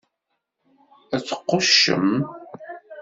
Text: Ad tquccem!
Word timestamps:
Ad 1.15 1.21
tquccem! 1.27 2.09